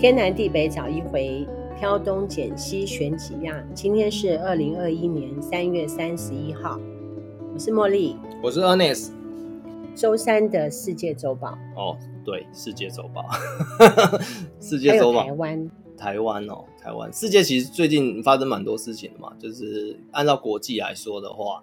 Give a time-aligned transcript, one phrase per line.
[0.00, 1.46] 天南地北找一回，
[1.78, 3.62] 挑东拣西选几样。
[3.74, 6.80] 今天是二零二一年三月三十一号，
[7.52, 9.10] 我是茉莉，我是 Ernest。
[9.94, 13.26] 周三的世界周报哦，对，世界周报，
[14.58, 21.62] 世界周报，台湾，台湾哦，台湾，世界其实最近发生蛮多事情的嘛，就是按照国际来说的话，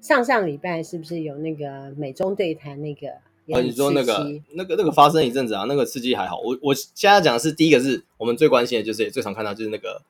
[0.00, 3.06] 上上礼拜是不是有那个美中对谈那个？
[3.46, 6.38] 哦，你说那个、那个、那个发生一阵子啊，那个刺激还好。
[6.40, 10.02] 我我现在讲的是第一个，是我们最关心的，就是也最常看到就是那个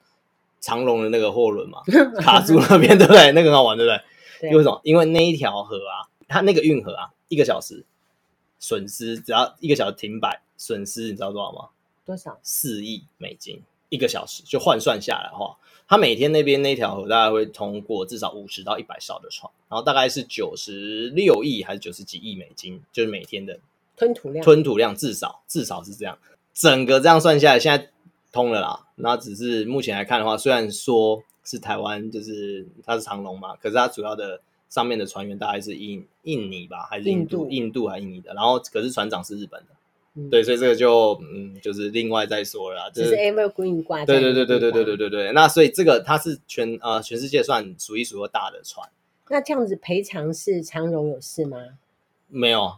[0.61, 1.81] 长龙的那个货轮嘛，
[2.21, 3.33] 卡住那边，对不对？
[3.33, 4.01] 那个很好玩，对不对？
[4.41, 4.51] 对。
[4.51, 4.81] 因为什么？
[4.85, 7.85] 因为那一条河啊，它那个运河啊，一个小时
[8.59, 11.69] 损失只要一个小时停摆，损失你知道多少吗？
[12.05, 12.39] 多少？
[12.43, 15.57] 四亿美金一个小时，就换算下来的话。
[15.91, 23.59] 他每天那边那条河大概会通过至少五十到一百艘的船，然后大概是九十六亿还是九十几亿美金，就是每天的
[23.97, 24.45] 吞吐量。
[24.45, 26.17] 吞吐量至少至少是这样，
[26.55, 27.91] 整个这样算下来，现在
[28.31, 28.87] 通了啦。
[28.95, 37.51] 那只是目前来看的话，虽然说是台湾，就是它是长龙嘛，可是它主要的上面的船员大概是印印尼吧，还是印度？
[37.51, 38.33] 印度还是印尼的？
[38.35, 39.71] 然后可是船长是日本的。
[40.29, 42.91] 对，所以这个就嗯，就是另外再说了啦。
[42.91, 44.05] 就是 Evergreen 挂。
[44.05, 45.33] 对对对对对对对对对。
[45.33, 48.89] 那所以这个它是全呃全世界算数一数二大的船。
[49.29, 51.59] 那这样子赔偿是长荣有事吗？
[52.27, 52.73] 没有，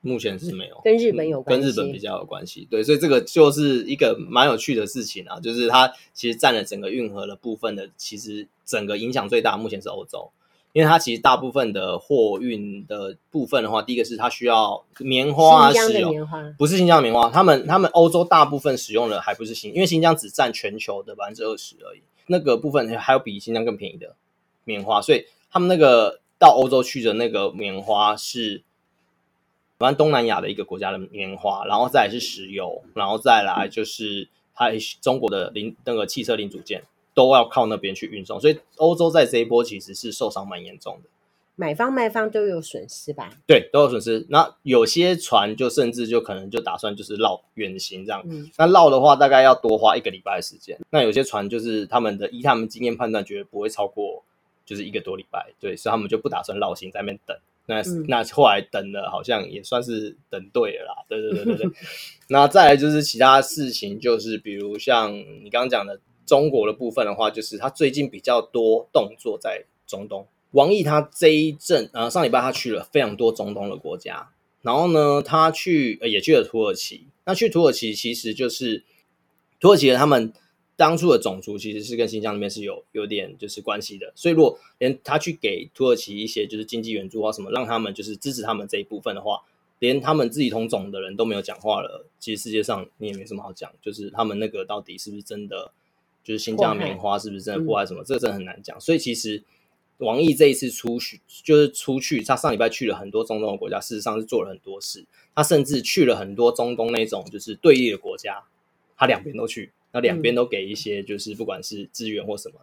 [0.00, 0.80] 目前是没有。
[0.84, 1.62] 跟日本有关系。
[1.62, 2.66] 跟日本比较有关系。
[2.70, 10.30] 对，所以这个就是一个蛮有趣的事情啊，就是它其实占了整个运河的部分的，其实整个影响最大目前是欧洲。
[10.76, 16.12] 因为它其实大部分的货运的部分的话，第一个是它需要棉花啊，石油，
[16.58, 24.16] 不是新疆的棉花，他们他们欧洲大部分使用的还不是新，因为新疆只占全球的百分之二十而已，那个部分还有比新疆更便宜的
[24.64, 28.62] 棉花，所以他们那个到欧洲去的那个棉花是，
[29.78, 34.66] 反正东南亚的一个国家的棉花，然后再来是石油，然后再来就是它
[35.00, 36.82] 中国的零那个汽车零组件。
[37.16, 41.08] 都要靠那边去运送，所以欧洲在这一波其实是受伤蛮严重的。
[41.54, 43.30] 买方卖方都有损失吧？
[43.46, 44.26] 对，都有损失。
[44.28, 48.22] 那有些船就甚至就可能就打算就是绕远行这样。
[48.28, 50.78] 嗯，那绕的话大概要多花一个礼拜的时间。
[50.90, 54.22] 那有些船就是他们的依他们经验判断，觉得不会超过
[54.66, 55.54] 就是一个多礼拜。
[55.58, 57.34] 对，所以他们就不打算绕行在那边等。
[57.64, 61.04] 那、嗯、那后来等了，好像也算是等对了啦。
[61.08, 61.70] 对对对对对。
[62.28, 65.10] 那再来就是其他事情，就是比如像
[65.42, 65.98] 你刚刚讲的。
[66.26, 70.26] 中国的部分的话，就是他最近比较多动作在中东。
[70.50, 74.30] 王毅他这一阵，呃，上礼拜他去了非常多中东的国家，
[74.62, 77.06] 然后呢，他去呃也去了土耳其。
[77.24, 78.82] 那去土耳其其实就是
[79.60, 80.32] 土耳其的他们
[80.76, 89.42] 当初的种族其实是跟新疆那边是有有点就是关系的，所以如果连他去给土耳其一些就是经济援助啊什么，让他们就是支持他们这一部分的话，
[89.80, 95.72] 连他们自己同种的人都没有讲话了，其实世界上你也没什么好讲，就是他们那个到底是不是真的？
[96.26, 98.02] 就是新疆棉花是不是真的破坏什么？
[98.02, 98.80] 这个真的很难讲。
[98.80, 99.44] 所以其实
[99.98, 105.04] 王毅这一次出去，就是出去，他上礼拜去了很多中东的国家，事实上是做了很多事。
[105.36, 108.42] 他甚至去了很多中东那种就是对立的国家，
[108.96, 112.56] 他两边都去，那两边都给一些就是不管是资源或什么。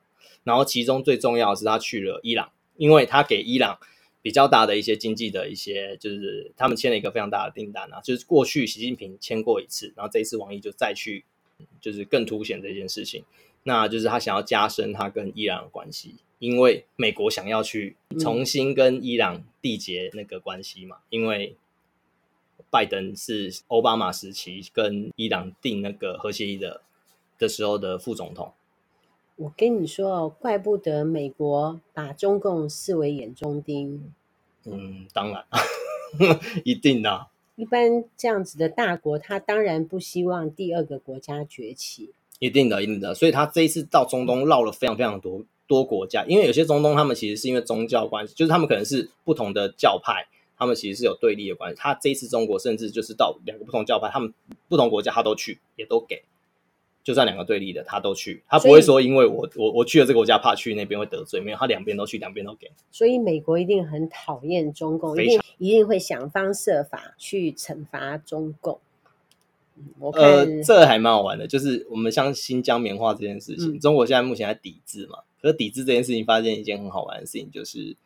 [0.44, 3.80] 然后其中最重要的是他去了伊朗，因为他给伊朗
[4.22, 11.24] 比较大的一些经济的一些，就是他们签了一个非常大的订单啊，就是过去习近平签过一次，然后这一次王毅就再去，
[11.80, 13.24] 就是更凸显这件事情。
[13.64, 20.98] 那就是他想要加深他跟伊朗的关系，因为美国想要去重新跟伊朗缔结那个关系嘛。
[21.10, 21.56] 因为
[22.70, 26.82] 拜登是奥巴马时期跟伊朗订那个核协议的
[27.38, 28.52] 的时候的副总统。
[29.36, 34.12] 我跟你说哦，怪不得美国把中共视为眼中钉。
[34.66, 35.46] 嗯，当然，
[36.64, 37.28] 一定的啊。
[37.56, 42.12] 一般这样子的大国，他当然不希望第二个国家崛起。
[42.44, 50.28] 一定的，一定的，所以他这一次到中东绕了非常非常多多国家，因为有些中东他们其实是因为宗教关系，就是他们可能是不同的教派，
[50.58, 51.78] 他们其实是有对立的关系。
[51.80, 54.34] 他这一次中国甚至就是到两个不同教派，他们
[54.68, 56.24] 不同国家他都去，也都给，
[57.02, 62.70] 就算两个对立的他都去，他不会说因为我我我去了这个国家怕去那边会得罪，没有，他两边都去，两边都给。
[62.92, 68.82] 所以美国一定很讨厌中共，一定一定会想方设法去惩罚中共。
[70.14, 75.20] 呃，这个还蛮好玩的，就是我们像新疆棉花这件事情，嗯，中国现在目前在抵制嘛。
[75.42, 77.98] 可是抵制这件事情，发现一件很好玩的事情，就是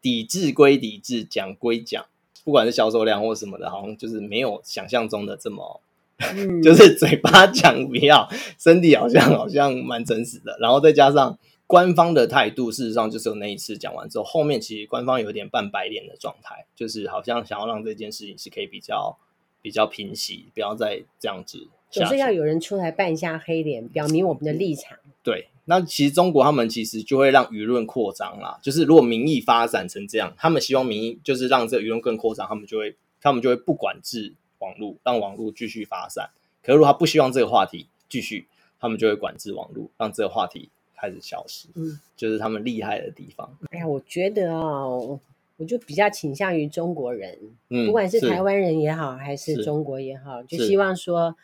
[0.00, 2.04] 抵制归抵制，讲归讲，
[2.42, 5.80] 不管是销售量或什么的，好像就是没有想象中的这么，
[6.18, 8.28] 嗯、 就是嘴巴讲不要，
[8.58, 10.56] 身体好像好像蛮真实的。
[10.60, 19.18] 然后再加上官方的态度，事实上就是有那一次讲完之后，后面其实官方有点半白脸的状态，就是好像想要让这件事情是可以比较。
[19.64, 24.98] 比较平息，不要再这样子总是要有人出来扮一下黑脸，表明我们的立场。
[25.22, 28.58] 对，那其实中国他们其实就会让舆论扩张啦。
[28.60, 36.28] 就是如果民意发展成这样，他们希望民意就是让这个舆论更扩张，他们就会他们就会不管制网络，让网络继续发散。
[36.62, 38.46] 可是如果他不希望这个话题继续，
[38.78, 41.68] 他们就会管制网络，让这个话题开始消失。
[41.74, 43.56] 嗯，就是他们厉害的地方。
[43.70, 45.18] 哎呀，我觉得哦，
[45.56, 47.38] 我就比较倾向于中国人，
[47.70, 51.36] 嗯，不管是台湾人也好，还是中国也好，就希望说。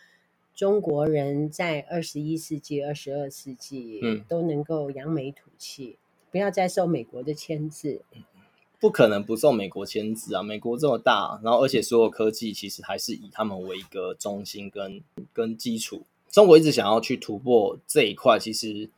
[0.52, 5.96] 中国人在二十一世纪、二十二世纪，嗯，都能够扬眉吐气，
[6.30, 8.02] 不要再受美国的牵制。
[8.78, 10.42] 不可能不受美国牵制啊！
[10.42, 15.00] 美国这么大，然后而且所有科技其实还是以他们为一个中心跟
[15.32, 16.02] 跟基础。
[16.28, 18.90] 中国一直想要去突破这一块，其实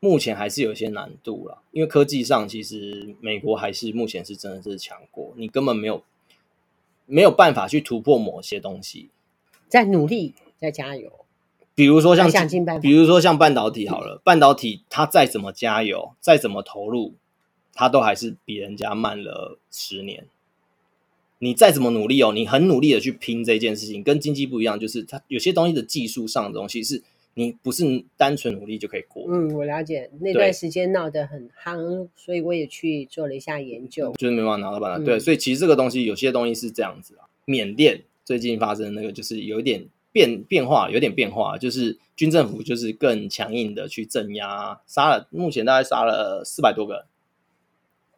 [0.00, 1.62] 目前还是有一些难度了。
[1.70, 6.02] 因为科技上，其实美国还是目前是真的是强国，你根本没有
[7.06, 9.08] 没有办法去突破某些东西，
[9.68, 10.34] 在努力。
[10.60, 11.10] 在加油，
[11.74, 12.30] 比如说像，
[12.82, 17.14] 比如说像半导体好了，嗯、半导体它再怎么加油，再怎么投入，
[17.72, 20.26] 它都还是比人家慢了十年。
[21.38, 27.02] 你再怎么努力哦，你很努力的去拼这件事情，跟经济不一样，就是它有些东西的技术上的东西是
[27.40, 29.24] 你不是单纯努力就可以过。
[29.28, 35.04] 嗯，我了解那段时间闹得很夯，所以我也去做了一下研究，就是没办法拿到半导体。
[35.04, 37.24] 嗯、对，所以其实这个东西有些东西是这样子啊。
[37.46, 39.86] 缅甸最近发生的那个就是有一点。
[40.12, 47.04] 变变化有点变化，就是军政府就是更强硬的去镇压，杀了目前大概杀了四百多个人。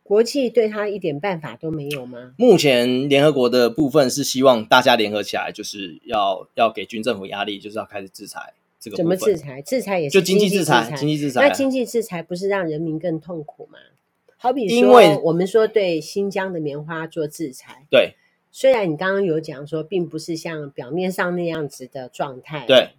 [0.03, 2.33] 国际对他一点办法都没有吗？
[2.39, 8.96] 目前联合国的部分是希望大家联合起来，就是要要给军政府压力，就是要开始制裁这个。
[8.99, 9.62] 怎么制裁？
[9.62, 11.40] 制裁也是就经济制裁，经济制裁。
[11.40, 13.79] 那经济制裁不是让人民更痛苦吗？
[14.37, 18.17] 好比说，因为我们说对新疆的棉花做制裁，对。
[18.55, 22.90] 虽然你刚刚有讲说，并不是像表面上那样子的状态，对，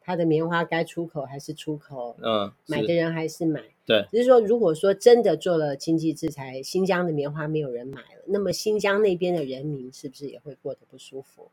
[0.00, 11.50] 它的棉花该出口还是出口，嗯，买的人还是买，对，只是说，如果说真的做了经济制裁，新疆的棉花没有人买了，那么新疆那边的人民是不是也会过得不舒服？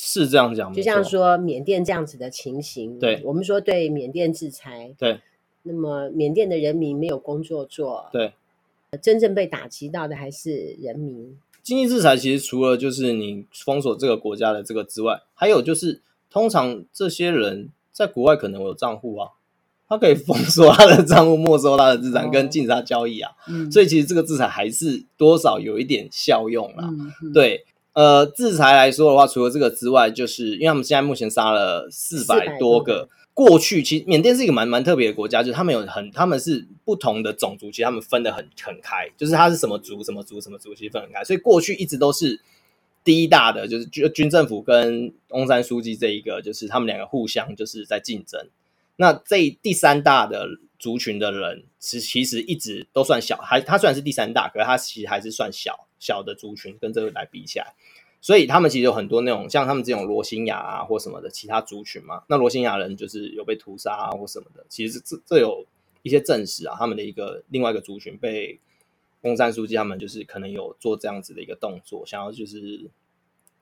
[0.00, 5.20] 是这样讲，就像说缅甸这样子的情形，对，我们说对缅甸制裁，对，
[5.64, 8.32] 那么缅甸的人民没有工作做，对，
[9.02, 11.36] 真正被打击到的还是人民。
[11.64, 19.32] 经济制裁其实除了就是你封锁这个国家的这个之外，还有就是通常这些人在国外可能有账户啊，
[19.88, 23.32] 他可以封锁他的账户、没收他的资产跟禁止他交易啊。
[23.48, 26.88] 嗯，所以其实这个制裁还是多少有一点效用啦。
[27.22, 27.66] 嗯，对，
[27.98, 33.08] 呃，制裁来说的话，除了这个之外，就是因为他们现在目前杀了四百多个。
[33.34, 41.24] 过去其实缅甸是一个蛮蛮特别的国家，就是他们有很他们是不同的种族，其实他们分得很很开，就是他是什么族什么族什么族，其实分很开。
[41.24, 42.40] 所以过去一直都是
[43.02, 48.48] 第一大的，就是军军政府跟翁山书记这一个，就是他们两个互相就是在竞争。
[48.94, 50.46] 那这第三大的
[50.78, 57.74] 族群的人，其其实一直都算小，还他虽然是第三大，可是他其实还是算小小的族群，跟这个来比起来。
[58.20, 65.64] 所以他们其实有很多那种像他们这种罗兴亚啊或什么的其他族群嘛，那罗兴亚人就是有被屠杀啊或什么的，其实这这有
[66.02, 68.58] 一些证实啊，他们的一个另外一个族群被
[69.22, 72.90] 翁山书记他们就是可能有做这样子的一个动作，想要就是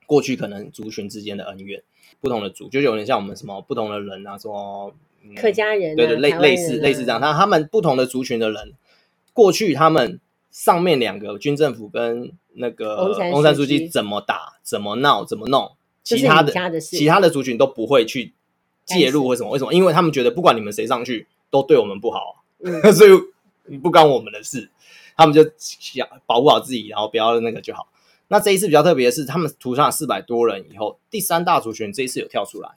[0.05, 1.83] 过去可能族群之间的恩怨，
[2.19, 8.73] 不同的族就有点像我们什么不同的人啊，说、嗯、客家人、啊，对对类类似类似这样，他他们不同的族群的人，
[9.33, 10.19] 过去他们
[10.57, 15.73] 上面两个军政府跟那个翁山书记怎么打、怎么闹、怎么弄，
[16.03, 18.33] 其他的，的其他的族群都不会去
[18.83, 19.27] 介入。
[19.27, 19.51] 为什么？
[19.51, 19.71] 为什么？
[19.71, 24.71] 因为他们觉得不管你们谁上去，都对我们不好，嗯、 所以不关我们的事。
[25.15, 27.87] 他们就想保护好自己，然后不要那个就好。
[28.27, 32.71] 那这一次比较特别的是，他们屠杀了四百多人以后，第三大族群这一次有跳出来。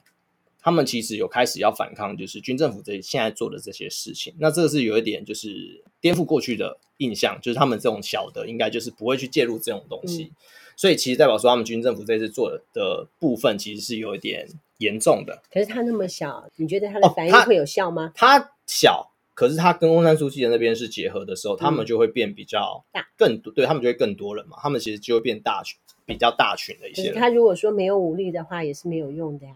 [0.61, 4.33] 他们其实有开始要反抗，就是军政府这现在做的这些事情。
[4.39, 10.25] 那这个是有一点就是颠覆过去的印象，就是他们这种小的应该就是不会去介入这种东西。
[10.25, 10.35] 嗯、
[10.77, 15.41] 所以其实代表说，他们军政府这次做的部分其实是有一点严重的。
[15.51, 18.07] 可是他那么小，你觉得他的反应会有效吗？
[18.07, 24.57] 哦、他，他小，可是他跟翁山书记的那边是结合的时候，嗯、他们就会变比较大，更多对他们就会更多人嘛。
[24.61, 27.11] 他们其实就会变大群，比较大群的一些。
[27.13, 29.53] 他如果说没有武力的话，也是没有用的呀。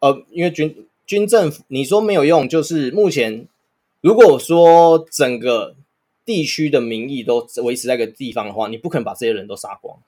[0.00, 3.46] 呃，因为军军政府，你说没有用，就是目前
[4.00, 5.74] 如果说整个
[6.24, 9.98] 地区的民意都维持在一个地方的话，你不可能把这些人都杀光。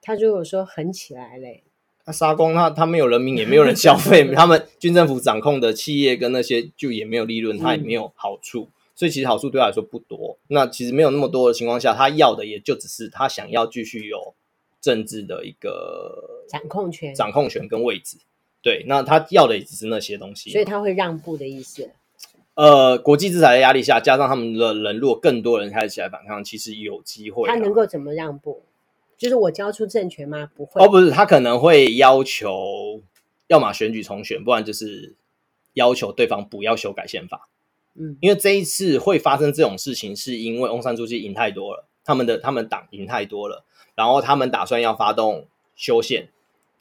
[0.00, 1.62] 他如果说狠起来嘞，
[2.04, 10.36] 他杀光他，他没有人民，也没有人消费， 他们军政府掌控的企业跟那些就也没有利润，他也没有好处，嗯、所以其实好处对他来说不多。
[10.48, 14.34] 那其实没有那么多的情况下，他要的也就只是他想要继续有
[14.80, 18.16] 政治的一个掌控权、掌控权跟位置。
[18.62, 21.90] 对，那他要的也只是那些东西，所以他会让步的意思。
[22.54, 27.48] 呃，国际制裁的压力下，加上他们的人，如果更多人开始起来反抗，其实有机会。
[27.48, 28.62] 他能够怎么让步？
[29.16, 30.50] 就是我交出政权吗？
[30.54, 30.84] 不会。
[30.84, 33.00] 哦，不是，他可能会要求，
[33.48, 35.14] 要么选举重选，不然就是
[35.72, 37.48] 要求对方不要修改宪法。
[37.94, 43.64] 嗯，因为这一次会发生这种事情，是因为翁山书记赢太多了，他们的他们党赢太多了，
[43.94, 46.28] 然后他们打算要发动修宪。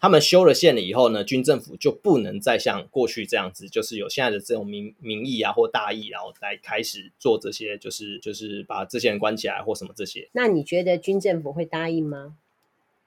[0.02, 10.28] 他们修了宪了以后呢，军政府就不能再像过去这样子，就是有现在的这种民民意啊或大义，然后来开始做这些，就是就是把这些人关起来或什么这些。
[10.32, 12.36] 那你觉得军政府会答应吗？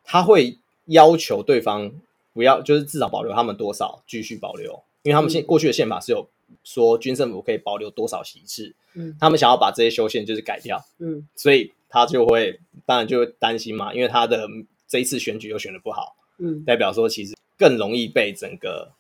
[0.05, 1.91] 他会要求对方
[2.33, 6.29] 不要，就是至少保留他们多少，继续保留，因为他们现过去的宪法是有
[6.63, 14.49] 说军政府可以保留多少席次，嗯，他们想要把这些修宪就是改掉，嗯，所以他就会当然就会担心嘛，因为他的
[14.87, 16.15] 这一次选举又选的不好。
[16.39, 18.93] 嗯，代表说其实更容易被整个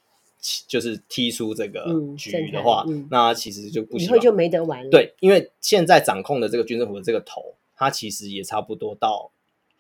[0.69, 1.87] 就是踢出这个
[2.17, 4.91] 局的话，嗯嗯、那其实就不行，以后就没得玩了。
[4.91, 9.31] 对，因为现在掌控的这个军政府的这个头，他其实也差不多到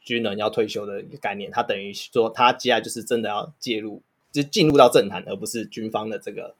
[0.00, 6.54] 军人要退休的一个概念，他等于说他接下来就是真的要介入，就进入到政坛，而不是军方的这个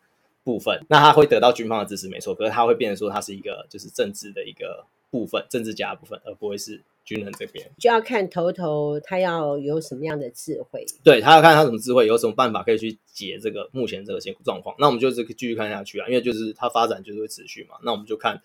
[0.44, 0.84] 部分。
[0.88, 6.82] 那他会得到军方的支持，没错，可是他会变成说他是一个就是政治的一个部分，政治家的部分，而不会是。
[7.04, 14.74] 军人这边就要看头头他要有什么样的智慧，对，他要看他什么智慧，有什么办法可以去解这个目前这个状况。
[14.78, 17.74] 那我们就这个继续看下去啊，因为就是他发展就是会持续嘛。
[17.82, 18.40] 那我们就看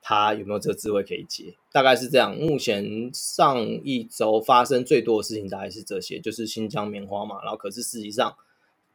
[0.00, 2.36] 他有没有这个智慧可以解，大概是这样。
[2.36, 7.40] 目前上一周发生最多的事情大概是这些，就是新疆棉花嘛。
[7.44, 8.34] 然后可是实际上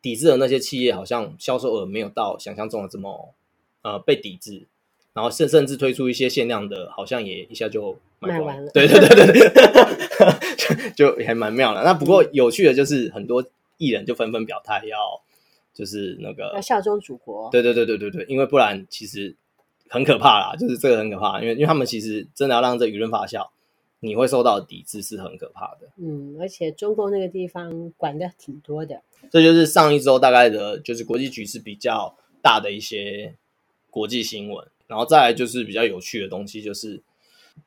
[0.02, 3.34] 抵制的那些企业好像销售额没有到想象中的这么
[3.84, 4.68] 呃被抵制。
[5.18, 8.72] 然后甚甚至推出一些限量的，好像也一下就卖，卖完了。
[8.72, 11.84] 对对对对对， 就还蛮妙的。
[11.84, 13.44] 那不过有趣的就是，很多
[13.80, 14.96] 艺人就纷纷表态要，
[15.74, 17.50] 就是那个要效忠祖国。
[17.52, 19.36] 对对对对对对，因为不然其实
[19.90, 23.48] 很可怕啦，就是这个很可怕，因为因为他们其实真的要让这舆论发酵，
[24.02, 25.90] 你会受到抵制是很可怕的。
[25.98, 29.02] 嗯，而且中共那个地方管的挺多的。
[29.32, 33.34] 这就是上一周大概的，就是国际局势比较大的一些
[33.90, 34.68] 国际新闻。
[34.88, 37.02] 然后再来就是比较有趣的东西，就是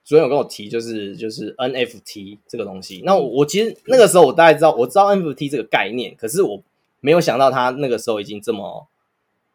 [0.05, 3.03] 昨天有跟我提，就是就是 NFT 这个东西。
[3.05, 6.63] 那我，我其实那个时候我大概知道，我知道 NFT 这个概念，可是我
[7.01, 8.89] 没有想到它那个时候已经这么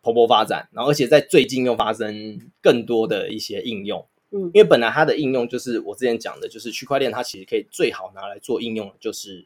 [0.04, 4.06] 蓬勃发展，然后而且在最近又发生更多的一些应用。
[4.32, 9.46] 嗯，因为本来它的应用就是我之前讲的，就是区块链，它其实可以最好拿来做应用，就是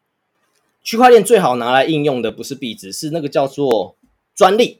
[0.83, 3.95] 区块链最好拿来应用的不是币值，是那个叫做
[4.35, 4.79] 专利。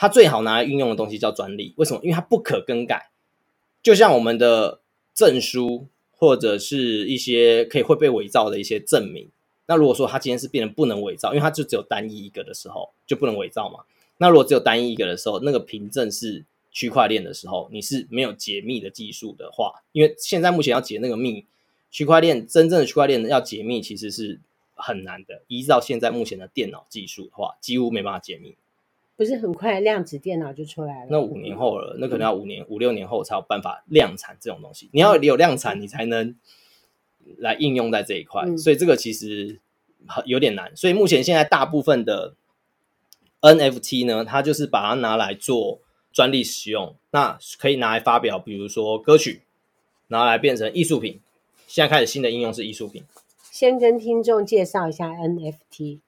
[0.00, 2.00] 它最好拿来运用的东西叫专利，为什么？
[2.02, 3.10] 因为它不可更改，
[3.82, 4.80] 就像我们的
[5.12, 9.28] 证书或者是一些可以会被伪造的一些证明。
[9.66, 13.80] 那如果说它今天是变成不能伪造，因为它就只有单一一个的时候就不能伪造嘛。
[14.16, 21.44] 那如果只有单一一个的时候，那个凭证是区块链的时候，你是没有解密的技术的话，因为现在目前要解那个密，
[21.90, 24.40] 区块链真正的区块链要解密其实是
[24.74, 25.42] 很难的。
[25.48, 28.56] 依照现在目前的电脑技术的话，几乎没办法解密。
[29.20, 31.08] 不是很快量子电脑就出来了？
[31.10, 34.88] 那五年后了，那可能要五年、嗯、五六年后才有办法量产这种东西。
[34.94, 36.34] 你要有量产，你才能
[37.36, 38.44] 来应用在这一块。
[38.46, 39.60] 嗯、所以这个其实
[40.24, 40.74] 有点难。
[40.74, 42.34] 所以目前现在大部分的
[43.42, 49.42] NFT 呢，它就是把它拿来做专利使用，那可以拿来发表，比如说歌曲，
[50.08, 51.20] 拿来变成艺术品。
[51.66, 53.04] 现在开始新的应用是艺术品。
[53.50, 55.98] 先跟听众介绍一下 NFT。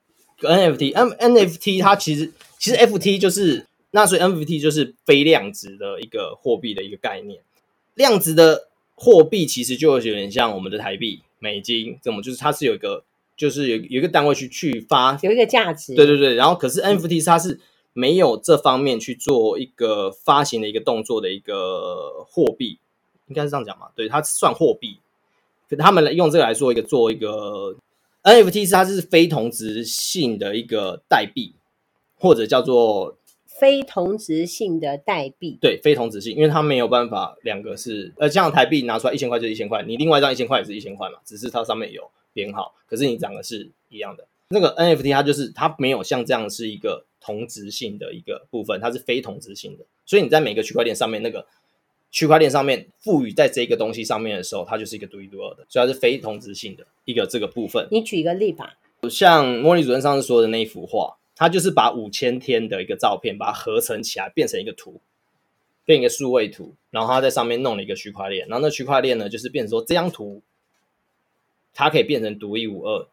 [0.48, 7.40] NFT，N NFT 它其实其实 FT 就是那所以 NFT 就是非量子的一个货币的一个概念。
[7.94, 13.04] 量子的货币其实就有点像我们的台币、美金，怎么就是它是有一个
[13.36, 15.94] 就是有有一个单位去去发有一个价值。
[15.94, 17.60] 对对对，然后可是 NFT 它是
[17.92, 22.78] 没有这方面去做一个发行的一个动作的一个货币，
[23.26, 23.88] 应该是这样讲嘛？
[23.94, 24.98] 对，它算货币，
[25.68, 27.76] 可他们用这个来做一个做一个。
[28.22, 31.54] NFT 是它是非同质性的一个代币，
[32.14, 35.58] 或者叫做非同质性的代币。
[35.60, 44.26] 对，非同质性，因为它没有办法两个是呃，像台币拿出来一千块就一千块，你另外一张一千块也是一千块嘛，只是它上面有编号，可是你长得是一样的。
[44.48, 51.46] 那个 NFT 它就是它没有像这样是一个同质性的一个部分，它是非同质性的，所以你在每个区块链上面那个。
[52.12, 57.88] 区块链上面赋予在这个东西上面的时候，它就是一个独一无二的，所以它是非同质性的一个这个部分。
[57.90, 58.76] 你举一个例吧，
[59.10, 65.00] 像莫莉主任上次说的那一幅画，它就是把五千天的一个照片，把它合成起来变成一个图，
[65.86, 70.42] 变一个数位图，然后它在上面弄了一个区块链，然后那区块链呢，就是变成说这张图，
[71.72, 73.08] 它可以变成独一无二，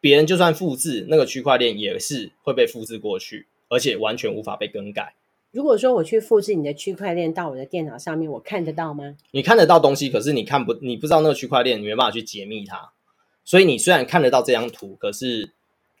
[0.00, 5.14] 别人就算复制那个区块链，也是会被复制过去，而且完全无法被更改。
[5.52, 9.16] 如果说我去复制你的区块链到我的电脑上面，我看得到吗？
[9.32, 12.90] 你看得到东西，可是你看不，你不知道那个区块链，你没办法去解密它。
[13.44, 15.50] 所以你虽然看得到这张图，可是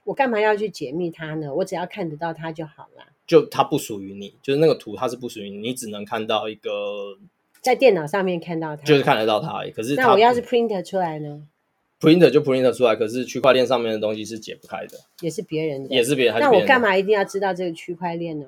[0.04, 1.54] 我干嘛要去解密它呢？
[1.56, 3.04] 我只要看得到它就好了。
[3.26, 7.18] 就它不属于你，就是那个图它是不属于你，你只能看到一个
[7.60, 9.70] 在电脑上面看到它，就是看得到它而已。
[9.70, 11.46] 可是那我要是 print 出来呢
[12.00, 16.40] ？print 就 print 出来，可是区块链上面的东西是解不开的，也是别人的，也是别人。
[16.40, 18.46] 那我干嘛一定要知道这个区块链呢？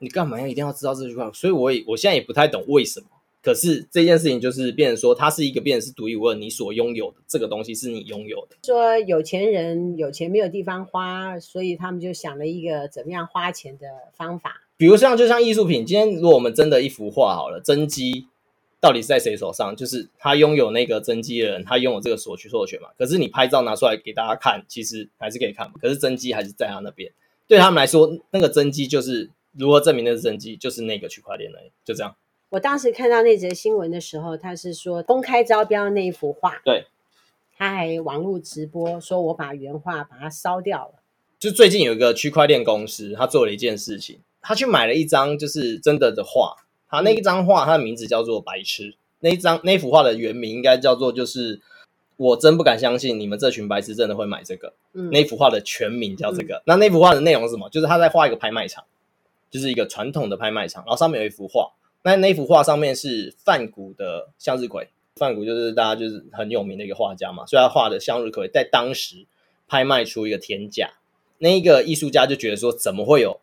[0.00, 1.30] 你干嘛要一定要知道这句话？
[1.32, 3.06] 所以我也我现在也不太懂为什么。
[3.42, 8.56] 可是这件事情就是变成说，它是一个变成是独一无二，你所拥有的这个东西是你拥有的。
[8.62, 14.62] 说有钱人有钱没有地方花，所以他们就想了一个怎么样花钱的方法。
[14.76, 18.26] 比如像就像艺术品，今天如果我们真的一幅画好了，真机
[18.78, 19.74] 到底是在谁手上？
[19.74, 22.88] 就是他拥有那个真机的人，他拥有这个所所有权嘛。
[22.98, 25.74] 可是你拍照拿出来给大家看，其实还是可以看嘛。
[25.80, 27.10] 可是真机还是在他那边，
[27.48, 29.30] 对他们来说，那个真机就是。
[29.52, 30.56] 如何证明那是真迹？
[30.56, 32.14] 就是那个区块链而已，就这样。
[32.50, 36.86] 我当时看到那则新闻的时候，他是说公开招标那一幅画，对，
[37.56, 40.94] 他还网络直播说，我把原画把它烧掉了。
[41.38, 46.56] 就最近有一个区块链公司，他做了一件事情，他去买了一张就是真的的画，
[46.88, 48.96] 他那一张画，他的名字叫做“白痴”。
[49.20, 51.60] 那一张那幅画的原名应该叫做就是
[52.16, 54.72] 我真不敢相信你们这群白痴真的会买这个。
[54.92, 56.56] 嗯，那幅画的全名叫这个。
[56.56, 57.68] 嗯、那那幅画的内容是什么？
[57.70, 58.84] 就是他在画一个拍卖场。
[59.50, 64.88] 就是一个传统的拍卖场，然后上面有一幅画，那那幅画上面是梵谷的向日葵。
[65.16, 69.26] 梵谷就是大家就是很有名的一个画家嘛，所以他画的向日葵在当时
[69.68, 70.92] 拍卖出一个天价。
[71.38, 73.38] 那一个艺术家就觉得说，怎么会有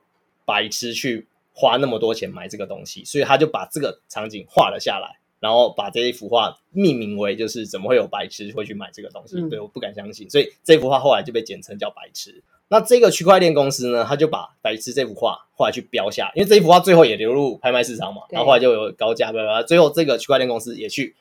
[0.46, 3.04] 白痴去花那么多钱买这个东西？
[3.06, 9.36] 所以他就把这个场景画了下来，然后把这一幅画命名为就是怎么会有白痴会去买这个东西？
[9.38, 10.28] 嗯、对，我不敢相信。
[10.30, 12.44] 所以这幅画后来就被简称叫白痴。
[12.70, 19.64] 那这个区块链公司呢，他就把白痴这幅画后来去标下，因为这一幅画最后也流入拍卖市场嘛，然后后来就有高价，对吧？
[19.64, 21.16] 最后这个区块链公司也去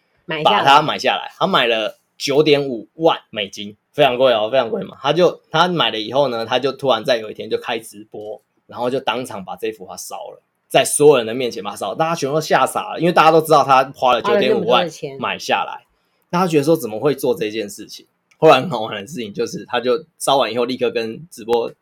[0.44, 4.96] 把它买下来，他买了九点五万美金，非常贵哦，非常贵嘛。
[5.00, 14.88] 他就他买了以后呢，他就突然在有一天就开直播，然后就当场把这幅画烧了，在所有人的面前把它烧，大家全都吓傻了，因为大家都知道他花了九点五万
[15.20, 15.86] 买下来，
[16.28, 18.04] 大家觉得说怎么会做这件事情？
[18.38, 21.72] 后来很好玩的事情就是，他就烧完以后，立刻跟直播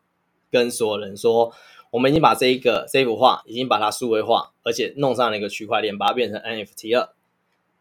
[0.51, 1.53] 跟所有人说，
[1.91, 7.09] 我们已经把这一个这一幅画已经把它数位化，而且弄上了一个区块链，把它变成 NFT 二。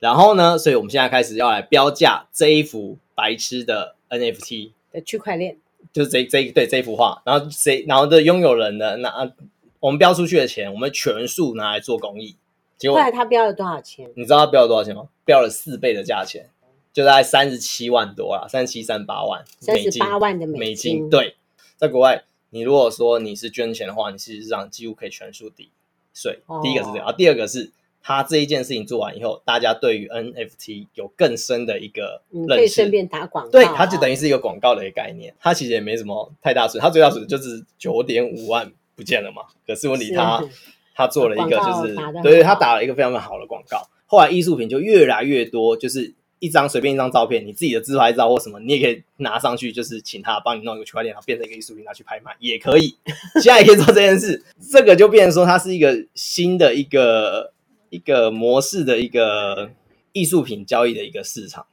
[0.00, 5.56] 然后呢，所以我们现在开始要来标价这一幅白痴的 NFT 的区块链，
[5.92, 8.96] 就是这这对这一幅画，然后谁然后的拥有人呢？
[8.96, 9.32] 那
[9.80, 12.36] 我们标出去的钱，我们全数拿来做公益。
[12.76, 14.10] 结果后来他标了多少钱？
[14.16, 15.08] 你知道他标了多少钱吗？
[15.24, 16.50] 标了四倍的价钱。
[16.94, 20.60] 就大概三十七万多啦，三十七、三十八万，三十八万的美金。
[20.60, 21.34] 美金对，
[21.76, 25.70] 在国外，你如果说你是捐钱的话，你事实上几乎可以全数抵
[26.14, 26.38] 税。
[26.46, 32.46] 哦、第一个是这样，第二个是他这一件事情做完以后，大家对于 NFT 有更深的一个认识。
[32.46, 35.34] 你可以顺便打广告，对，它就等于是一个广告的一个概念。
[35.40, 39.42] 它其实也没什么太大损，它最大损就是九点五万不见了嘛。
[39.66, 40.40] 可是问题他
[40.94, 43.88] 他做了一个就是，对，他打了一个非常好的广告。
[44.06, 46.14] 后来艺术品就越来越多，就是。
[46.44, 52.94] 一张随便一张照片，你自己的自拍照或什么，你也可以拿上去，就是请他帮你弄一个区块链，然后变成一个艺术品拿去拍卖，也可以。
[53.40, 57.54] 现在也可以做这件事，这个就变成说它是一个新的一个
[57.88, 59.70] 一个模式的一个
[60.12, 61.64] 艺术品交易的一个市场。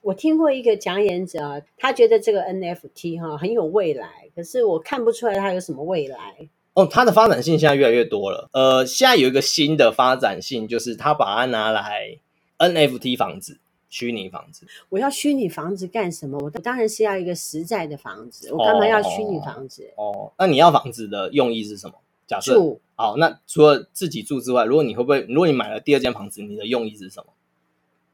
[0.00, 6.48] 我听过一个讲演者，他觉得这个 NFT 哈很有未来，可是我看不出来它有什么未来。
[6.74, 8.48] 哦，它的发展性现在越来越多了。
[8.52, 12.16] 呃，现在有一个新的发展性，就是他把它拿来
[12.58, 13.58] NFT 房子。
[13.92, 16.38] 虚拟房子，我要虚拟房子干什么？
[16.42, 19.86] 我当然是要一个实在的房子，我干嘛要虚拟房子？
[19.96, 21.96] 哦，哦，那你要房子的用意是什么？
[22.26, 25.20] 假设住好，那除了自己住之外，如果你会不会？
[25.28, 27.26] 如果你买了第二间房子，你的用意是什么？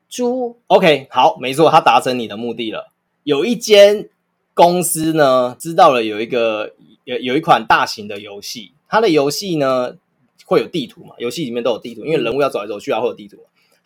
[0.08, 0.56] 租。
[0.66, 2.90] OK，好，没错，他达成你的目的了。
[3.22, 4.08] 有一间
[4.54, 9.96] 公司呢，知道了有一个有有一款大型的游戏，它的游戏呢
[10.44, 11.14] 会有地图嘛？
[11.18, 13.36] 游戏里面都有地图，因为人物要走来走去啊，会有地图。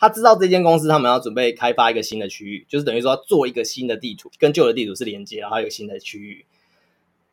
[0.02, 6.44] 他知道这间公司他们要准备开发一个新的区域，就是等于说做一个新的地图，跟旧的地图是连接，然后有新的区域。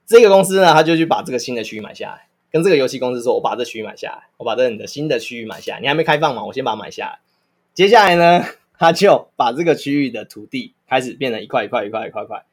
[0.05, 6.45] 这个公司呢，他就去把这个新的区域买下来，跟这个游戏公司说：“我把这区域买下来，我把这你的新的区域买下来，你还没开放嘛？
[6.45, 7.19] 我先把它买下来。”
[7.73, 8.45] 接下来呢，
[8.77, 12.45] 他就把这个区域的土地开始变成一块一块一块一块块。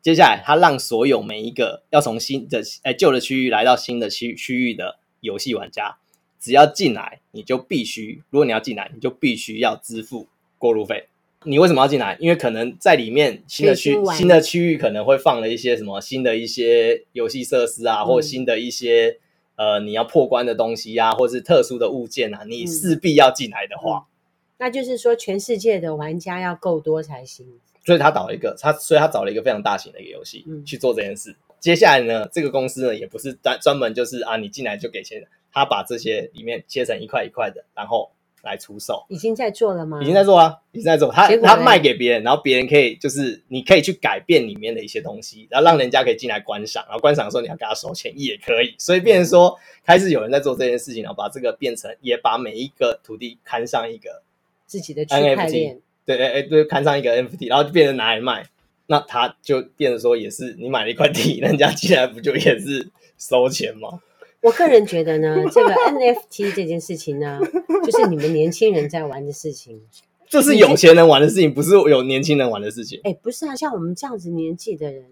[0.00, 5.98] 接下来，他让所有每一个要从新的哎旧的区域来到新的区区域的游戏玩家。
[6.40, 10.26] 只要进来，你就必须；如果你要进来，你就必须要支付
[10.58, 11.08] 过路费。
[11.44, 12.16] 你为什么要进来？
[12.20, 19.18] 因为可能在里面新的区新的区域可能会放了一些什么新的一些游戏设施啊，嗯、或新的一些
[19.54, 24.10] 呃你要破关的东西啊，或是特殊的物件啊，你势必要进来的话、嗯，
[24.58, 27.46] 那就是说全世界的玩家要够多才行。
[27.86, 31.34] 所以他找了一个他，所以他找了一个非常大型的一个游戏、嗯、去做这件事。
[31.60, 38.10] 接下来呢，这个公司呢也不是专专门就是啊，你进来就给钱，他把这些里面切成一块一块的，然后
[38.42, 39.04] 来出售。
[39.08, 40.00] 已经在做了吗？
[40.00, 41.10] 已经在做啊，已经在做。
[41.10, 48.74] 他他卖给别人，然后别人可以就是你可以去改变里面的一些东西，然后让人家可以进来观赏，然后观赏的时候你要给他收钱也可以。
[48.78, 54.22] 所以变成说，开始有人在做这件事情，然后把这个变成也把每一个土地看上一个
[54.66, 55.80] 自己的区块链。
[56.04, 58.46] 对对哎对，看上一个 NFT，然后就变成拿来卖。
[58.86, 64.00] 那他就变成说，也是你买了一块地， 人家进来不就也是收钱吗？
[64.40, 67.40] 我个人觉得呢， 这个 NFT 这件事情呢，
[67.84, 69.82] 就是你们年轻人在玩的事情。
[70.28, 73.00] 这是有钱人玩的事情，不是有年轻人玩的事情。
[73.04, 75.06] 哎，不是啊，像我们这样子年纪的人，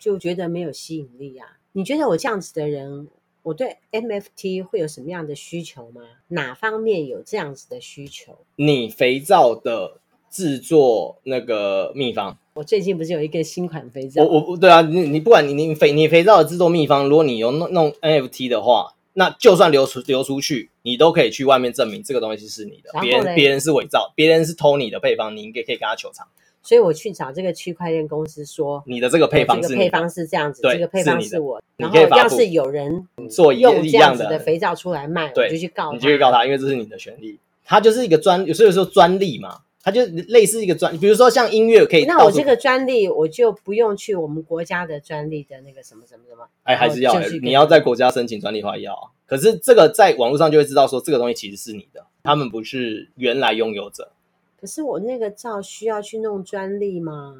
[0.00, 1.58] 就觉得没有吸引力啊。
[1.72, 3.08] 你觉得我这样子的人，
[3.42, 6.00] 我对 NFT 会有什么样的需求吗？
[6.28, 8.38] 哪方面有这样子的需求？
[8.56, 12.38] 你肥皂的制作那个秘方。
[12.60, 14.22] 我最近不是有一个新款肥皂？
[14.22, 26.26] 我我对啊，你你不管你你肥你肥皂的制作秘方，如果你有弄弄 NFT 的话，那就算流出流出去，你都可以去外面证明这个东西是你的，别人别人是伪造，别人是偷你的配方，你应该可以跟他求偿。
[26.62, 31.62] 所以我去找这个区块链公司说，你的这个配方是这个配方是这样子，对，这个配方是我。
[31.78, 37.38] 然后要是有人做用这样子的肥皂出来卖，对，我就去告，你就去告他，因为这是你的权利。
[37.64, 39.60] 他就是一个专，有时候有时候专利嘛。
[39.90, 42.04] 它就类似一个专，比如说像音乐可以。
[42.04, 46.46] 那我这个专利，我就不用去我们国家的专利的那个什么什么什么。
[46.62, 49.10] 哎，还是要，你要在国家申请专利的话要啊。
[49.26, 54.12] 可是这个在网络上就会知道说这个东西其实是你的，他们不是原来拥有者。
[54.60, 57.34] 可是我那个照需要去弄专利吗？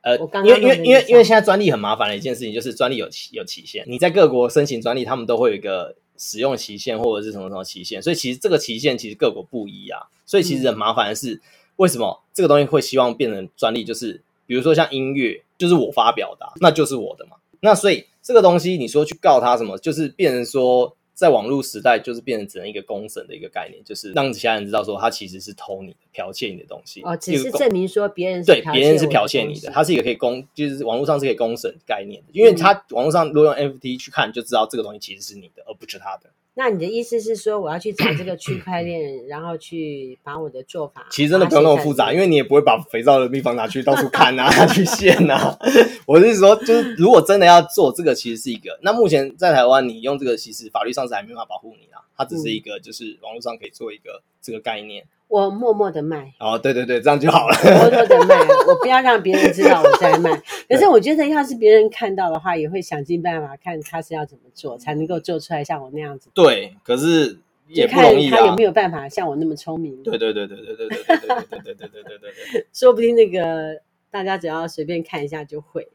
[0.00, 3.84] 呃，我刚刚因为因为因为因为现在专利很麻烦的一件事情，就是专利有期有期限。
[3.86, 10.08] 你在各国申请专利，他们都会有一个使用期限或者是什么什么期限，所以其实这个期限其实各国不一啊。
[10.26, 11.34] 所以其实很麻烦的是。
[11.34, 11.40] 嗯
[11.76, 13.82] 为什么这个东西会希望变成专利？
[13.82, 17.32] 就是比如说像音乐，就是我发表的，那就是我的嘛。
[17.58, 27.00] 那所以这个东西你说去告他什么，就是变成说在网络时代，就是变成只能一个公审的一个概念，就是让其他人知道说他其实是偷你的、剽窃你的东西。
[27.02, 36.30] 哦，只是证明说别人是对别人是剽窃你的，它是一个可以公，就是网络上是可以公审概念的，因为他网络上如果用 NFT 去看，就知道这个东西其实是你的，而不是他的。
[36.56, 41.04] 那你的意思是说，我要去找这个区块链，然后去把我的做法……
[41.10, 45.58] 其实真的不用那么复杂，因为你也不会把肥皂的秘方拿去到处看啊， 去献啊。
[46.06, 48.78] 我是说，就是如果真的要做这个，其实是一个。
[48.82, 52.00] 那目前在台湾，你用这个，其实法律上是还没办法保护你啊。
[52.16, 55.04] 它只是一个，就是网络上可以做一个这个概念。
[55.34, 57.56] 我默默的卖哦，对对对，这样就好了。
[57.64, 60.30] 默默的卖，我不要让别人知道我在卖。
[60.70, 66.30] 可是我觉得，要是别人看到的话，也会想尽办法看他是要怎么做，才能够做出来像我那样子。
[66.34, 68.36] 对，可是也不容易啊。
[68.38, 70.00] 他有没有办法像我那么聪明？
[70.04, 72.18] 对对对对对对对对对对对对对对
[72.52, 72.66] 对。
[72.72, 73.80] 说不定那个
[74.12, 75.88] 大家只要随便看一下就会。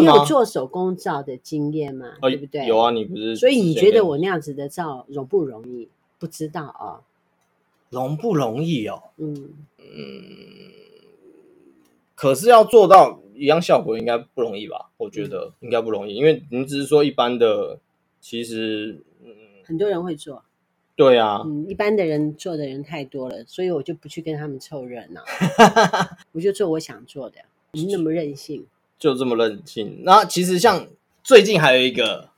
[0.00, 2.14] 你有做手工皂的经验吗？
[2.22, 2.64] 对不对？
[2.66, 3.36] 有啊，你不是？
[3.36, 5.88] 所以你觉得我那样子的皂容不容易？
[6.18, 7.04] 不知道啊。
[7.90, 9.02] 容不容易哦？
[9.16, 10.72] 嗯嗯，
[12.14, 14.90] 可是要做到一样效果，应该不容易吧？
[14.96, 17.78] 我觉得应该不容易，因为你只是说一般的，
[18.20, 19.30] 其实嗯，
[19.64, 20.42] 很多人会做，
[20.96, 25.22] 对啊，嗯，一般的人做的人太多了，所以我就不去跟他们凑热闹，
[26.32, 27.38] 我就做我想做的，
[27.72, 28.66] 你那么任性，
[28.98, 30.00] 就这么任性。
[30.02, 30.86] 那其实像
[31.22, 32.30] 最近还有一个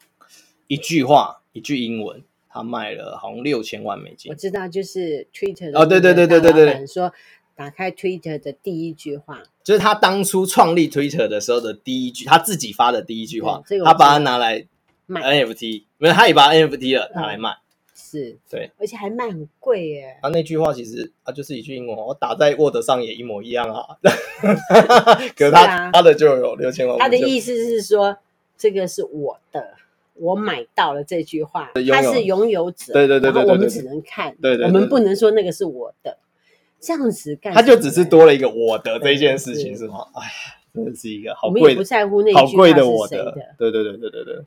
[0.66, 2.22] 一句话，一句英文。
[2.58, 7.12] 他卖了好像六千万美金，我知道，就是 Twitter 哦，对对对对对对，说
[7.54, 14.66] 打开 Twitter 的第一句话，就是他当初创立 Twitter 的时候的第一句，他自己发的第一句话，这个、他把它拿来
[15.06, 17.58] 卖 NFT，没有，他也把 NFT 了拿来卖，
[17.94, 20.18] 是对，而且还卖很贵耶。
[20.20, 23.96] 他那句话其实他就是一句英文，我打在 Word 上也一模一样啊，
[25.36, 28.18] 可是他他的就有六千万，他的意思是说
[28.56, 29.74] 这个是我的。
[30.20, 36.18] 我买到了这句话，他是拥有者，对对对，我们只能看，对对，我们不能说那个是我的，
[36.80, 40.06] 这样子干，他就只是多了一个我的这件事情是吗？
[40.14, 40.30] 哎呀，
[40.74, 44.44] 真的是一个好贵不在乎那好贵的我的，对对对对对对。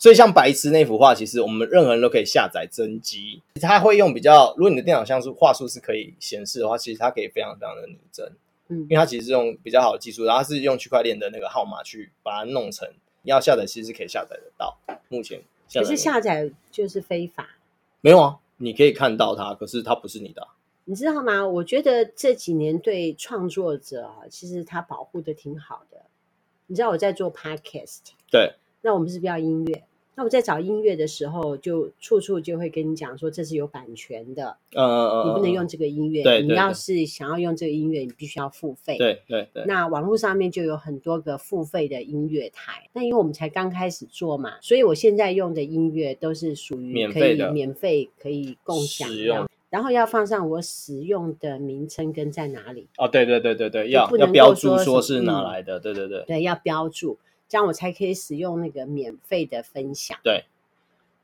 [0.00, 8.24] 所以像白痴那幅画，其实我们任何人都可以下载真机，它会用比较，如果你的电脑像素画素是可以显示的话，其实它可以非常非常的拟真，
[8.68, 12.88] 嗯，因为它其实是用比较好的技术，然后它是用区块链的那个号码去把它弄成。
[13.28, 14.76] 要下载其实可以下载得到，
[15.08, 17.48] 目前可是下载就是非法。
[18.00, 20.48] 没有啊，你可以看到它，可是它不是你的啊。
[20.84, 21.46] 你知道吗？
[21.46, 25.98] 我觉得这几年对创作者啊，其实他保护的挺好的。
[26.66, 27.98] 你知道我在做 podcast，
[28.30, 29.84] 对，那我们是不是要音乐？
[30.18, 36.24] 那我在找音乐的时候，就处处就会跟你讲说，这是有版权的，嗯嗯嗯，你不能用这个音乐。
[36.24, 38.98] 对，你要是想要用这个音乐，你必须要付费。
[38.98, 39.64] 对对对。
[39.64, 42.88] 那网络上面就有很多个付费的音乐台。
[42.92, 49.48] 那因为我们才刚开始做嘛，所以我现在用的音乐都是属于可以免费可以共享的。
[49.70, 52.88] 然后要放上我使用的名称跟在哪里。
[52.96, 56.24] 哦，对对对对对，要要标注说是哪来的，对对对。
[56.26, 57.16] 对，要标注。
[57.48, 60.18] 这样我才可以使用那个免费的分享。
[60.22, 60.44] 对，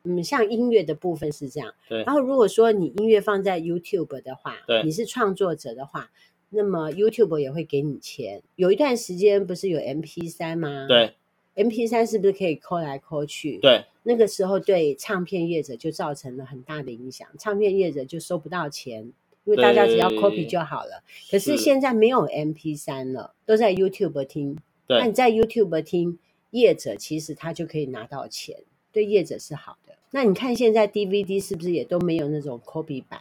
[0.05, 1.75] 嗯，像音乐的部分是这样。
[1.89, 2.03] 对。
[2.05, 6.11] 然后如果说你音乐放在 YouTube 的话，对，你是创作者的话，
[6.51, 8.43] 那么 YouTube 也会给你钱。
[8.57, 10.87] 有一段时间不是有 MP 三吗？
[10.89, 11.15] 对。
[11.57, 13.59] MP 三是不是可以抠来抠去？
[13.59, 13.85] 对。
[14.03, 19.13] 那个时候对唱片业者就造成了很大的影响，唱片业者就收不到钱，
[19.45, 21.05] 因为大家只要 copy 就好了。
[21.31, 24.59] 可是现在没有 MP 三了，都在 YouTube 听。
[24.89, 26.19] 那你在 YouTube 听
[26.51, 28.59] 业者，其实他就可以拿到钱，
[28.93, 29.95] 对业者是好的。
[30.11, 33.21] 那你看现在 DVD 是不是也都没有那种 copy 版？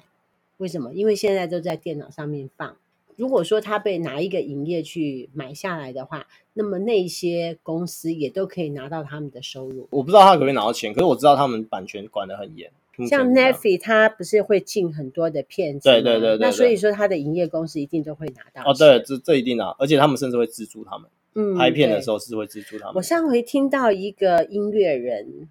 [0.58, 0.94] 为什么？
[0.94, 2.78] 因为现在都在电脑上面放。
[3.16, 9.88] 如果说他被哪一个影业去买下来的话，那么那些公司也都可以拿到他们的收入。
[9.92, 12.72] 我不知道他可不可以拿到钱，可是我知道他们版权管得很严。
[13.08, 18.70] 像 Netflix 他不是会进很多的片子，对对对对，那所以说他的营业公司一定都会拿到。
[18.70, 21.10] 哦，对，这这一定啊，而且他们甚至会资助他们。
[21.36, 22.96] 嗯，拍片的时候是会资助他们。
[22.96, 25.50] 我上回听到一个音乐人，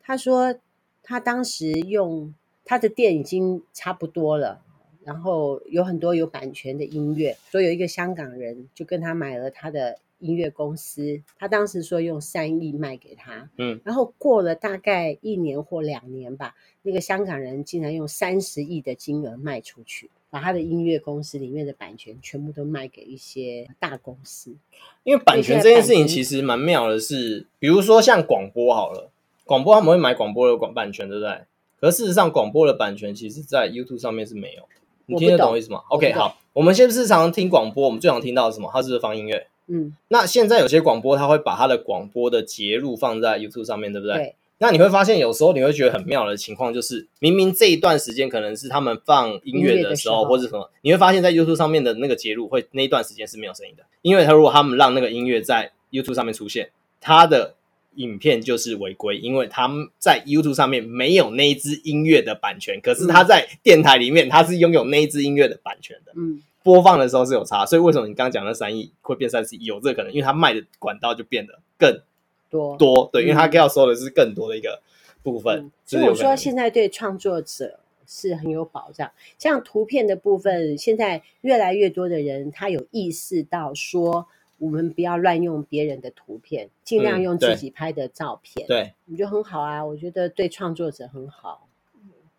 [0.00, 0.54] 他说
[1.02, 4.62] 他当时用他的店已经差不多了，
[5.04, 20.10] 然后有很多有版权的音乐，所以有一个香港人就跟他买了他的音乐公司，他当时说用三亿卖给他，嗯，然后过了大概一年或两年吧，那个香港人竟然用三十亿的金额卖出去。
[20.30, 24.54] 把他的音乐公司里面的版权全部都卖给一些大公司，
[25.02, 29.10] 因为版权这件事情其实蛮妙的是，比如说像广播好了，
[29.44, 31.40] 广播他们会买广播的广版权，对不对？
[31.80, 34.62] 可是事实上，广播的版权其实在 YouTube 上面是没有。
[35.06, 38.70] 你听得懂我意思吗？OK，好，我们现在是常常听广播，我们最常听到的是什么？
[38.72, 39.48] 它是不是放音乐？
[39.66, 44.16] 嗯，那现在有些广播，它会把它的广播的节录放在 YouTube 上面，对不对？
[44.16, 44.34] 对。
[44.62, 56.68] 那你会发现，有时候你会觉得很妙的情况，就是明明这一段时间可能是他们放音乐的时候，或者什么，你会发现在 YouTube 上面的那个节录会那一段时间是没有声音的，因为他如果他们让那个音乐在 YouTube 上面出现，
[57.00, 57.54] 他的
[57.94, 72.02] 影片就是违规，因为他们在 YouTube 上面没有那一支音乐的版权，可是他在电台里面他是拥有那一支音乐的版权的，嗯，播放的时候是有差，所以为什么你刚刚讲的三亿会变三十亿，有这个可能，因为他卖的管道就变得更。
[72.50, 74.82] 多多对，因为他要收的是更多的一个
[75.22, 75.60] 部分。
[75.60, 79.10] 嗯、所以我说，现在对创作者是很有保障。
[79.38, 84.26] 像图片的部分，现在越来越多的人他有意识到说，
[84.58, 88.66] 我们不要乱用别人的图片，尽量用自己拍的照片。
[88.66, 89.84] 嗯、对，我觉得很好啊？
[89.84, 91.68] 我觉得对创作者很好。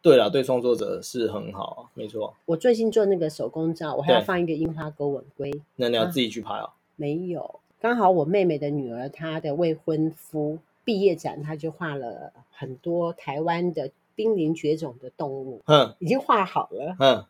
[0.04, 2.34] 对了，对创作者是很好啊，没错。
[2.46, 5.52] 我最近做那个手工照，我还要放一个樱花钩吻龟。
[5.76, 6.64] 那你要自己去拍哦？
[6.66, 7.61] 啊、没有。
[7.82, 17.26] 刚好我妹妹的女儿，她的未婚夫毕业展，她就画了很多台湾的濒临绝种的动物，嗯，已经画好了，嗯，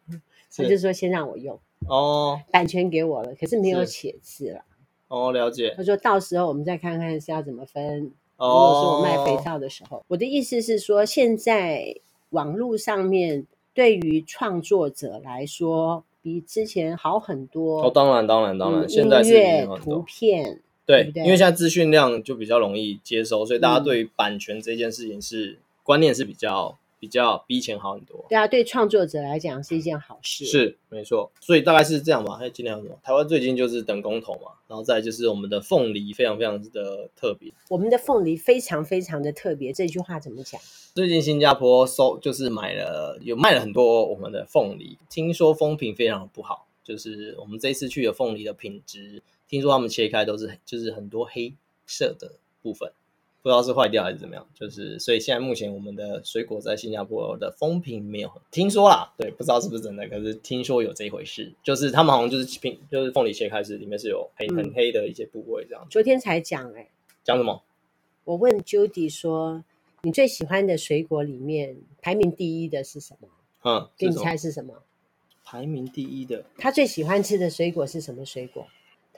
[0.54, 4.62] 她就说先让我用，哦，版权给我了，可是没有写字了，
[5.08, 5.74] 哦，了解。
[5.78, 8.12] 她说到时候我们再看看是要怎么分。
[8.36, 11.96] 哦，如果说我卖肥皂的时候，我的意思是说，现在
[12.32, 16.04] 网络上面对于创作者来说。
[16.22, 28.24] 比之前好很多哦，当然当然当然，嗯、现在是音乐图片对，对对，因为现在资讯量就比较容易接收，所以大家对于版权这件事情是、嗯、观念是比较比较比以前好很多。
[28.30, 31.32] 对啊，对创作者来讲是一件好事，是没错。
[31.42, 32.36] 所以大概是这样吧。
[32.38, 32.96] 还有今天有什么？
[33.02, 37.52] 台湾最近就是等公投嘛，然后再就是我们的凤梨非常非常的特别。
[37.70, 40.62] 我们的凤梨非常非常的特别，这句话怎么讲？
[40.94, 51.56] 最近新加坡收就是买了有卖了很多我们的凤梨，听说风评非常的不好，就是我们这次去的凤梨的品质，听说他们切开都是就是很多黑
[51.88, 52.92] 色的部分，
[53.42, 65.88] 不知道是坏掉还是怎么样，就是所以现在目前我们的水果在新加坡的风评没有很，听说啦，对，不知道是不是真的，可是听说有这一回事，就是他们好像就是品就是凤梨切开是里面是有很很黑的一些部位这样。
[65.90, 66.90] 昨天才讲哎，
[67.24, 67.62] 讲什么？
[68.24, 69.64] 我问 Judy 说。
[70.04, 73.28] 你最喜欢的水果里面排名第一的是什么？
[73.64, 74.74] 嗯，给你猜是什么？
[75.44, 78.66] 排名第一的，他最喜欢吃的水果是什么水果？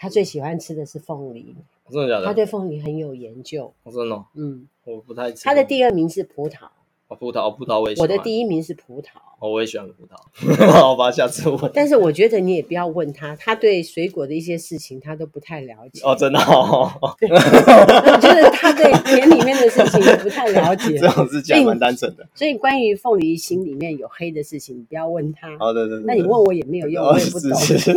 [0.04, 1.56] 他最喜欢吃的是凤梨。
[1.90, 2.26] 真的假的？
[2.26, 3.74] 他对凤梨很有研究。
[3.86, 4.26] 真的？
[4.36, 5.32] 嗯，我不太。
[5.32, 6.68] 他的第二名是葡萄。
[7.16, 8.10] 葡萄，葡萄我也喜欢。
[8.10, 9.08] 我的第一名是葡萄。
[9.40, 10.72] 哦，我也喜欢葡萄。
[10.72, 11.72] 好吧，下次问。
[11.74, 16.02] 但是我觉得你也不要问他，他对水果的一些事情他都不太了解。
[16.04, 16.90] 哦，真的哦。
[17.20, 20.96] 对 我觉得他对田里面的事情也不太了解。
[20.98, 22.26] 这种是讲蛮单纯的。
[22.34, 25.50] 所以关于凤梨心里面有黑的事情，你不要问他。
[25.60, 26.06] 哦，对对对。
[26.06, 27.54] 那你问我也没有用，哦、我也不懂。
[27.60, 27.94] 是是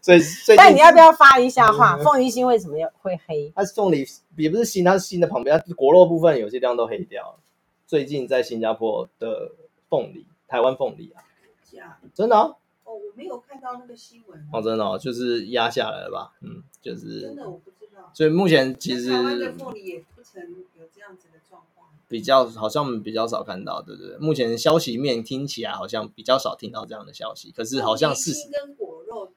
[0.00, 0.14] 所
[0.54, 1.98] 以，但你要不要发一下话？
[1.98, 3.52] 凤梨心为什么要会黑？
[3.56, 7.36] 它是凤梨，也不是心，它是心的旁边，它果肉部分有些地方都黑掉。
[7.90, 9.50] 最近在新加坡的
[9.88, 11.24] 凤梨，台湾凤梨啊，
[11.64, 16.32] 假真的哦，哦，我没有看到那个新闻哦，真的哦，就是压下来了吧？
[16.40, 18.08] 嗯，就是真的我不知道。
[18.14, 20.40] 所以目前其实台湾的凤梨也不曾
[20.78, 24.16] 有这样子的状况，比较好像比较少看到，对不对？
[24.18, 29.32] 目前消息面听起来好像比较少听到这样的消息，可是好像是心跟果肉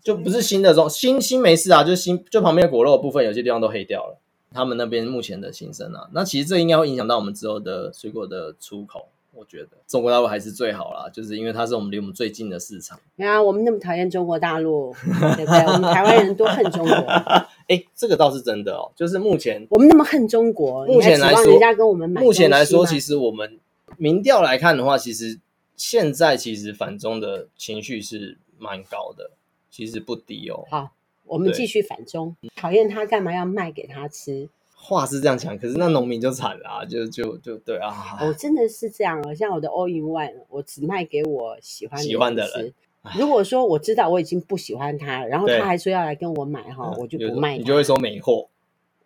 [0.00, 4.20] 就不是新的这种新新没事啊，就新就旁边的果肉的部分有些地方都黑掉了。
[4.52, 9.08] 他们那边目前的心声啊，那其实这应该会影响到我们之后的水果的出口。
[9.34, 13.00] 我觉得中国大陆还是最好啦，就是因为它是我们离我们最近的市场。
[13.16, 14.94] 对啊，我们那么讨厌中国大陆，
[15.36, 15.58] 对不对？
[15.60, 16.94] 我们台湾人多恨中国。
[17.66, 18.92] 哎，这个倒是真的哦。
[18.94, 22.20] 就是目前我们那么恨中国，目前来说，人家跟我们买。
[22.20, 23.58] 目前来说，其实我们
[23.96, 25.40] 民调来看的话，其实
[25.76, 29.30] 现在其实反中的情绪是蛮高的，
[29.70, 30.66] 其实不低哦。
[30.70, 30.90] 好。
[31.32, 34.50] 我们继续反中，讨厌他干嘛要卖给他吃？
[34.74, 38.18] 话是这样讲，可是那农民就惨了啊，就就就对啊。
[38.20, 42.74] 我、哦、真的是这样，像我的 All in One，我只卖给我喜欢的喜欢的人。
[43.18, 47.56] 如果说我知道我已经不喜欢他，然后他还说要来跟我买哈，我就不卖。
[47.56, 48.48] 你就会说没货，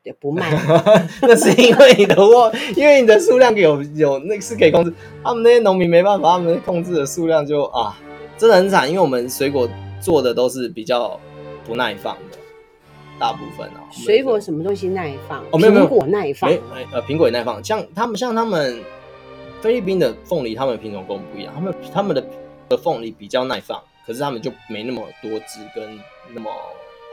[0.03, 0.51] 对，不卖。
[1.23, 7.97] 那是因为你的货，因为你的数量有有那个是可以控制，他们那些农民没办法，他们控制的数量就啊，
[8.37, 8.89] 真的很惨。
[8.89, 9.69] 因为我们水果
[10.01, 11.21] 做的都是比较。
[11.66, 12.38] 不耐放的
[13.18, 15.42] 大部分哦，水果什么东西耐放？
[15.50, 16.50] 哦，没有没有，苹果耐放，
[16.92, 17.62] 呃，苹果也耐放。
[17.64, 18.83] 像他们，像他们
[19.61, 22.26] 菲律宾的凤梨，他们的品种跟我们不一样，他们他们的
[22.68, 25.98] 的凤梨比较耐放，可是他们就没那么多汁跟
[26.35, 26.50] 那么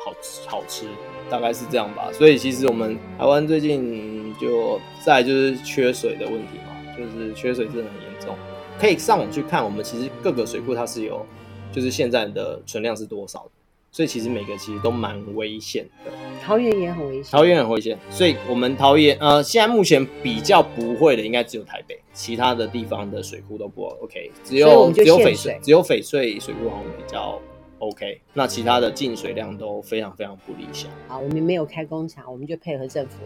[0.04, 0.86] 好吃好吃，
[1.30, 2.10] 大概是这样吧。
[2.12, 8.36] 所以其实我们台湾最近就在就是缺水的问题嘛，就是缺水真的很严重。
[8.78, 11.26] 可以上网去看，我们其实各个水库它是有，
[11.72, 13.52] 就是现在的存量是多少的。
[13.94, 16.12] 所以其实每个其实都蛮危险的，
[16.44, 17.96] 桃园也很危险，桃园很危险。
[18.10, 27.40] 所以我们桃园呃，现在目前比较不会的，应该只有台北，其他的地方的水库都不 OK，只有只有翡翠，只有翡翠水库好像比较
[27.78, 30.90] OK，那其他的进水量都非常非常不理想。
[31.08, 33.18] 好，我们没有开工厂，我们就配合政府，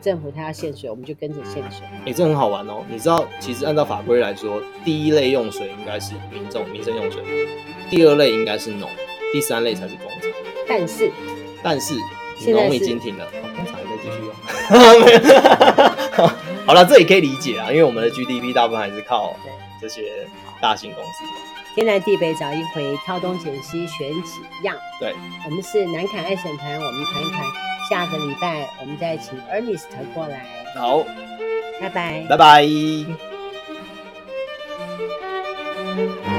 [0.00, 1.86] 政府他要限水，我们就跟着限水。
[1.86, 7.22] 哎、欸，这很好玩哦，你知道，其实按照法规来说，第一类用水应该是民众民生用水，
[7.88, 8.88] 第二类应该是农。
[9.32, 10.30] 第三类才是工厂，
[10.68, 11.10] 但是
[11.62, 11.94] 但是
[12.50, 14.32] 农已经停了，工厂还在继续用。
[16.66, 19.34] 好了，这也可以理解啊，因为我们的 GDP 大部分还是靠
[19.80, 20.26] 这些
[20.60, 21.30] 大型公司嘛。
[21.74, 24.76] 天南地北找一回，挑东拣西选几样。
[24.98, 25.14] 对，
[25.44, 27.42] 我们是南坎爱审团，我们谈一谈。
[27.88, 30.46] 下个礼拜我们再请 Ernest 过来。
[30.74, 31.04] 好，
[31.80, 32.66] 拜拜，拜拜。